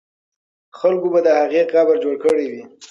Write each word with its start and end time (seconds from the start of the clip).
خلکو 0.79 1.07
به 1.13 1.19
د 1.23 1.27
هغې 1.41 1.61
قبر 1.73 1.95
جوړ 2.03 2.15
کړی 2.23 2.45
وي. 2.51 2.63